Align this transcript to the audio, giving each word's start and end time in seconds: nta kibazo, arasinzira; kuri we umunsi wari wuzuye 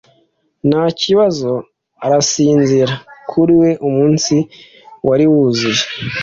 nta 0.69 0.83
kibazo, 1.01 1.51
arasinzira; 2.05 2.93
kuri 3.29 3.53
we 3.61 3.69
umunsi 3.87 4.35
wari 5.07 5.25
wuzuye 5.31 5.83